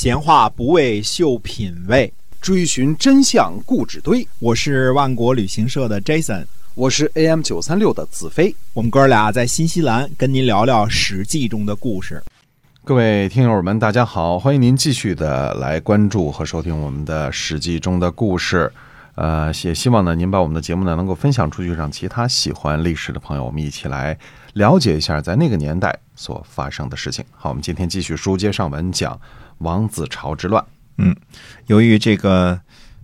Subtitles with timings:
[0.00, 4.24] 闲话不为秀品味，追寻真相故纸堆。
[4.38, 8.54] 我是万国旅行社的 Jason，我是 AM 九三六的子飞。
[8.72, 12.22] 我们哥俩在新西兰跟您聊聊《史记》中的故事。
[12.84, 18.72] 各位听友们，大家好，欢迎您继续的来关注和收听我们的《史记》中的故事。
[19.16, 24.16] 呃，也希望呢，您把我们的节目呢能够分享出去，让其他喜欢历史的朋友，我们一起来
[24.52, 27.24] 了解一下在那个年代所发生的事情。
[27.32, 29.20] 好，我们今天继续书接上文，讲
[29.58, 30.64] 王子朝之乱。
[30.98, 31.14] 嗯，
[31.66, 32.60] 由于这个，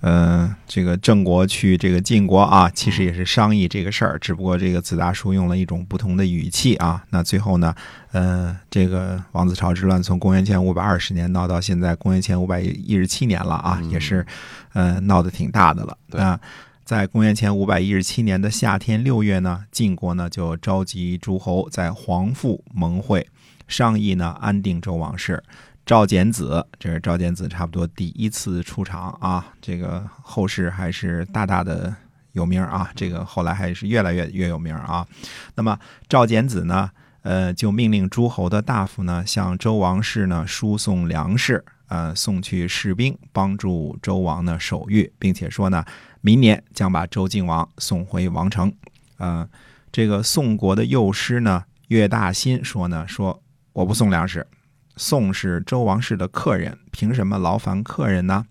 [0.00, 7.04] 呃，这个郑国去这个晋国啊，其实也是商议这个事儿，只不过这个子大叔用了一种不同的语气啊。
[7.10, 7.74] 那最后呢，
[8.12, 14.26] 呃，这个王子朝之乱从公元前五百二十年闹到现在公元前五百一十七年了啊，也是。
[14.72, 15.96] 呃，闹得挺大的了。
[16.22, 16.38] 啊，
[16.84, 23.26] 在公元前五百一十七年的夏天六月呢，晋国呢就召集诸侯在皇父盟会，
[23.66, 25.42] 商议呢安定周王室。
[25.86, 31.94] 赵简子，这是赵简子差不多第一次出场啊，这个后世还是大大的
[32.32, 35.06] 有名啊，这个后来还是越来越越有名啊。
[35.54, 35.78] 那么
[36.08, 36.90] 赵简子呢，
[37.22, 41.64] 呃，就命令诸侯的大夫呢，向周王室呢输送粮食。
[41.88, 45.84] 呃，送去士兵帮助周王呢守御，并且说呢，
[46.20, 48.72] 明年将把周敬王送回王城。
[49.18, 49.48] 呃，
[49.92, 53.40] 这个宋国的右师呢，岳大新说呢，说
[53.72, 54.44] 我不送粮食，
[54.96, 58.46] 宋是周王室的客人，凭什么劳烦客人呢？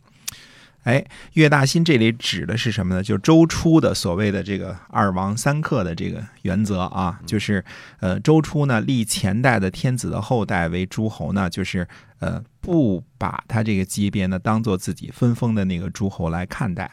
[0.83, 3.01] 哎，岳大新这里指的是什么呢？
[3.01, 7.65] 就是周初的所谓的这个二王三客的这个原则啊，就是
[8.01, 11.87] 呃，周初呢立前代的天子的后代为诸侯呢，就是
[12.19, 16.91] 呃不把他这个级别呢当做自己分封的那个诸侯来看待，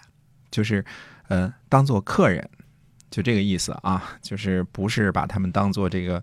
[0.50, 0.82] 就是
[1.28, 2.48] 呃当做客人，
[3.10, 6.22] 就这个意思啊，就是不是把他们当做这个。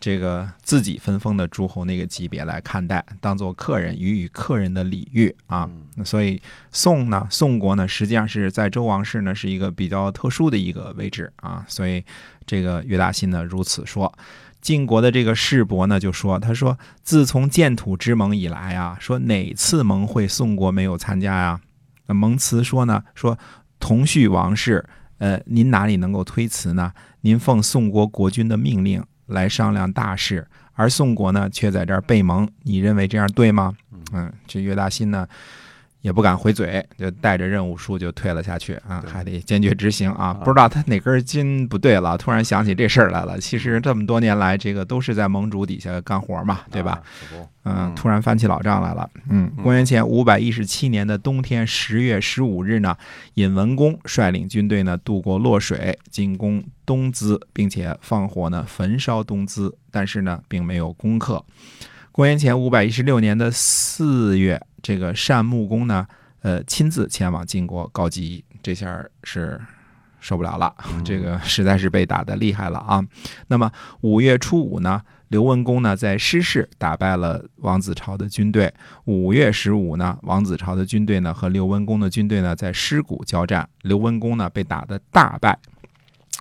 [0.00, 5.68] 这个自己分封的诸侯那个级别来看待，当做客人予以客人的礼遇啊。
[5.96, 6.40] 那所以
[6.70, 11.64] 宋呢，宋国呢，实际上是在周王室呢是一个比较特殊的一个位置啊。
[11.68, 12.04] 所以
[12.46, 14.12] 这个岳大新呢如此说。
[14.60, 21.60] 晋国的这个世伯呢就说，他说自从建土之盟以来啊，说哪次盟会宋国没有参加呀？
[22.06, 23.38] 那蒙辞说呢，说
[23.78, 24.84] 同绪王室，
[25.18, 26.92] 呃，您哪里能够推辞呢？
[27.20, 29.04] 您奉宋国国君的命令。
[29.28, 33.74] 来商量大事，而宋国呢却在这儿背盟，你认为这样对吗？
[34.12, 35.26] 嗯，这岳大新呢
[36.00, 40.32] 也不敢回嘴，就带着任务书就退了下去啊，还得坚决执行啊。
[40.32, 43.38] 不知道他哪根筋不对了，突然想起这事儿来了。
[43.38, 47.02] 其实这么多年来，这个都是在盟主底下干活嘛，对吧？
[47.64, 49.10] 嗯，突然翻起老账来了。
[49.28, 52.96] 嗯，公元前五百一十七年的冬天十月十五日呢，
[53.34, 61.44] 尹文公率领军队呢渡过洛水，进攻东淄，并且放火呢焚烧东淄，但是呢并没有攻克。
[62.18, 66.04] 公元前五百一十六年的四月，这个单穆公呢，
[66.42, 69.60] 呃，亲自前往晋国告急，这下是
[70.18, 70.74] 受不了了，
[71.04, 73.00] 这个实在是被打得厉害了啊。
[73.46, 73.70] 那么
[74.00, 75.00] 五月初五呢？
[75.28, 78.74] 刘文公呢，在失势打败了王子朝的军队。
[79.04, 85.56] 五月十五呢，王子朝的军队呢和刘文公的军队呢在尸谷交战，刘文公呢被打得大败。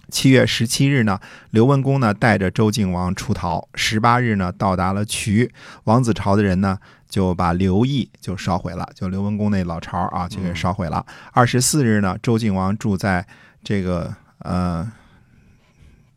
[0.09, 1.19] 七月十七日呢，
[1.51, 3.67] 刘文公呢带着周敬王出逃。
[3.75, 5.51] 十八日呢，到达了渠，
[5.83, 6.77] 王子朝的人呢
[7.09, 11.05] 就把刘毅就烧毁了，就刘文公那老巢啊就给烧毁了。
[11.31, 13.25] 二十四日呢，周敬王住在
[13.63, 14.91] 这个呃。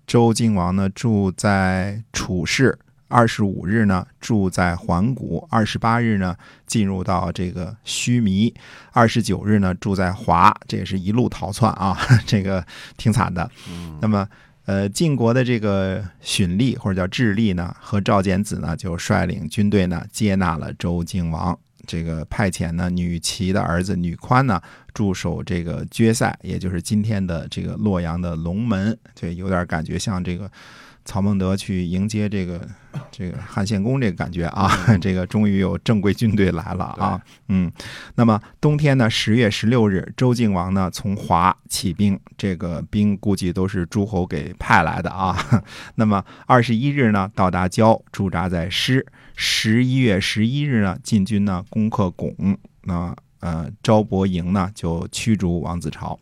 [0.06, 2.76] 周敬王呢住在楚市，
[3.10, 6.34] 二十五日呢住在环谷，二十八日呢
[6.66, 8.54] 进入到这个须弥，
[8.92, 12.64] 二十九日呢住在华，这也是一路逃窜啊， 这个
[12.96, 13.50] 挺惨的。
[14.00, 14.26] 那么，
[14.64, 21.58] 呃，晋国的这个荀立或者叫智立呢，和赵简子呢就率领军队呢接纳了周敬王。
[21.86, 24.60] 这个派遣呢，女齐的儿子女宽呢
[24.94, 30.48] 驻守这个决赛，也就是今天的这个洛阳的龙门，这有点感觉像这个
[31.04, 32.60] 曹孟德去迎接这个
[33.10, 34.70] 这个汉献公这个感觉啊。
[35.00, 37.70] 这个终于有正规军队来了啊，嗯。
[38.14, 45.36] 那么冬天呢，十月十六日，周敬王呢从华起兵，这个兵估计都是诸侯给派来的啊。
[45.96, 49.06] 那么二十一日呢，到达郊，驻扎在师。
[49.42, 56.18] 十一月十一日呢，进军呢攻克巩，那呃昭伯营呢就驱逐王子朝，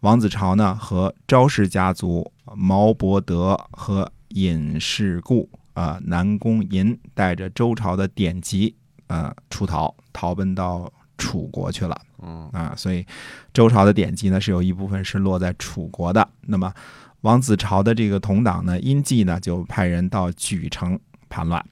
[0.00, 8.74] 王子朝呢和昭氏家族毛伯德和尹氏故啊南宫寅带着周朝的典籍
[9.06, 12.00] 啊出逃，逃奔到楚国去了。
[12.22, 13.04] 嗯啊，所以
[13.52, 16.26] 周朝的典籍呢是有一部分是落在楚国的。
[16.40, 16.72] 那么
[17.20, 20.98] 王子朝的这个同党呢，殷季呢就派人到莒城
[21.28, 21.64] 叛乱。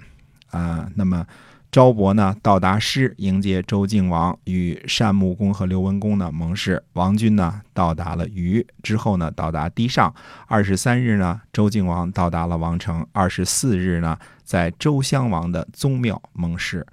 [0.50, 1.26] 啊，那么
[1.74, 6.80] 昭伯呢到达师迎接周敬王，与单穆公和刘文公呢盟誓。
[6.92, 10.14] 王军呢到达了虞之后呢到达堤上。
[10.46, 13.04] 二十三日呢，周敬王到达了王城。
[13.10, 16.86] 二十四日呢，在周襄王的宗庙盟誓。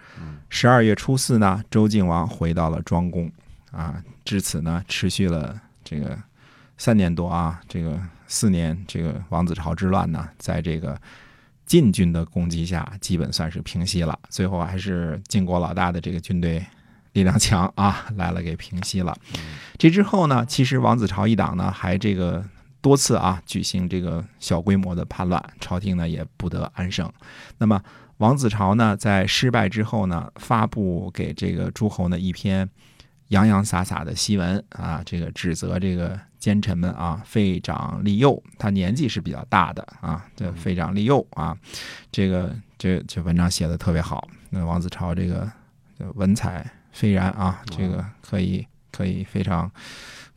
[0.49, 3.31] 十二月初四呢，周敬王回到了庄公。
[3.71, 6.17] 啊，至此呢，持续了这个
[6.79, 10.99] 三年多啊，这个四年，这个王子朝之乱呢，在这个
[11.65, 14.17] 晋军的攻击下，基本算是平息了。
[14.29, 16.65] 最后还是晋国老大的这个军队
[17.13, 19.15] 力量强啊，来了给平息了。
[19.77, 22.43] 这之后呢，其实王子朝一党呢，还这个
[22.81, 27.11] 多次啊举行这个小规模的叛乱，朝廷呢也不得安生。
[27.57, 27.81] 那么
[28.17, 32.69] 王子朝呢，在失败之后呢，发布给这个诸侯呢一篇。
[33.31, 38.41] 洋洋洒洒的檄文啊，这个指责这个奸臣们啊，废长立幼。
[38.57, 41.57] 他年纪是比较大的啊，这废长立幼啊，
[42.11, 44.27] 这个这这文章写的特别好。
[44.49, 45.49] 那王子朝这个
[46.15, 49.71] 文采斐然啊，这个可以可以非常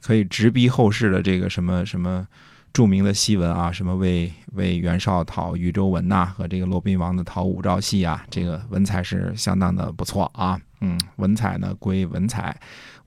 [0.00, 2.24] 可以直逼后世的这个什么什么
[2.72, 10.60] 著名的檄文啊，什么为为袁绍讨禹州文呐，和这个骆宾王的讨武曌戏啊，这个文采是相当的不错啊。
[10.84, 12.54] 嗯，文采呢归文采，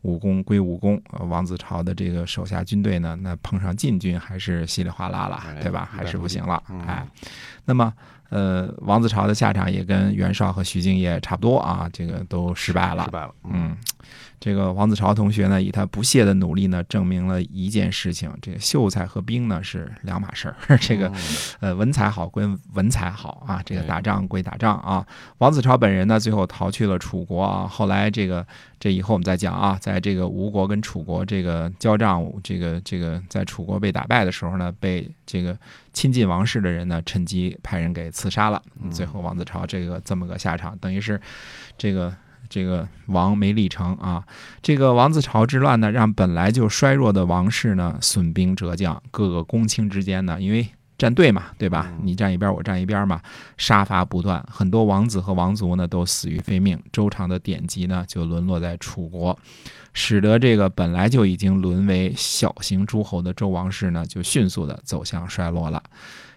[0.01, 0.99] 武功归武功。
[1.19, 5.87] 王子朝的这个手下军队呢，那碰上禁军还是稀里哗啦了，对吧？
[5.91, 6.61] 还是不行了。
[6.87, 7.05] 哎，
[7.65, 7.93] 那么
[8.29, 13.05] 呃，王子朝的下场也跟袁绍和徐敬业差不多啊，这个都失败了。
[13.05, 13.33] 失败了。
[13.43, 13.77] 嗯。
[14.39, 20.55] 这个王子朝同学呢，以他不懈的努力呢，证明了一件事情：这个秀才和兵呢是两码事儿。
[20.77, 21.11] 这个，
[21.59, 25.03] 呃，文采好归文采好啊，这个打仗归打仗啊。
[25.39, 27.66] 王子朝本人呢，最后逃去了楚国啊。
[27.67, 28.45] 后来这个，
[28.79, 29.77] 这以后我们再讲啊。
[29.79, 35.57] 在这个吴国跟楚国这个交战，这个这个在楚国被打败的时候呢，被这个
[35.93, 38.61] 亲近王室的人呢，趁机派人给刺杀了。
[38.91, 41.19] 最后王子朝这个这么个下场，等于是
[41.77, 42.13] 这个。
[42.49, 44.23] 这个王没立成啊，
[44.61, 50.65] 这个王子朝之乱呢，让本来就衰弱的王室呢损兵折将，各个公卿之间呢，因为
[50.97, 51.93] 站队嘛，对吧？
[52.01, 53.21] 你站一边，我站一边嘛，
[53.57, 59.37] 杀伐不断，很多王子和王族呢都死于非命，周朝的典籍呢就沦落在楚国，
[59.93, 65.83] 使得这个本来就已经沦为小型诸侯的周王室呢，就迅速的走向衰落了。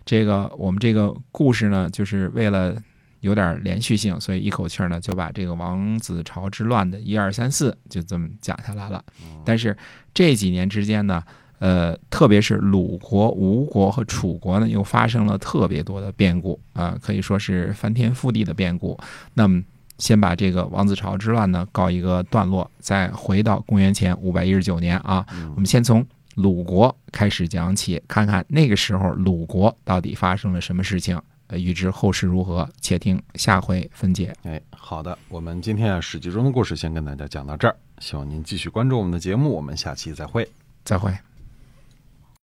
[0.05, 2.77] 这个我们这个故事呢，就是为了。
[3.21, 9.05] 有点连续性，所以一口气儿呢就把这个王子朝之乱的一二三四就这么讲下来了。
[9.45, 9.77] 但是
[10.15, 11.23] 这几年之间呢，
[11.61, 18.99] 呃，特别是鲁国、吴国和楚国呢，又发生了特别多的变故啊，可以说是翻天覆地的变故。
[19.35, 19.63] 那么，
[19.99, 25.25] 先把这个王子朝之乱呢告一个段落，再回到公元前五百一十九年啊，
[25.55, 26.05] 我们先从
[26.37, 31.21] 鲁国开始讲起，看看那个时候鲁国到底发生了什么事情。
[31.49, 34.33] 呃，预知后事如何，且听下回分解。
[34.45, 40.49] 哎，好的，我们今天啊《史记》中的故事先跟大家讲到这儿，希望您继续关注我们的节目，我们下期再会，
[40.85, 41.13] 再会。